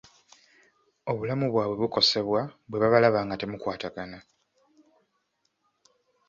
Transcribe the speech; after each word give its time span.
Obulamu 1.11 1.45
bwabwe 1.51 1.75
bukosebwa 1.81 2.41
bwe 2.69 2.77
babalaba 2.81 3.19
nga 3.25 3.35
temukwatagana. 3.39 4.19